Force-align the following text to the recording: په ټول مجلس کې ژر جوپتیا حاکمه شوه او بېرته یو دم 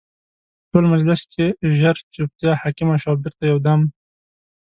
په 0.67 0.67
ټول 0.71 0.83
مجلس 0.93 1.21
کې 1.31 1.45
ژر 1.79 1.95
جوپتیا 2.13 2.51
حاکمه 2.61 2.95
شوه 3.01 3.11
او 3.13 3.21
بېرته 3.21 3.43
یو 3.51 3.57
دم 3.65 3.81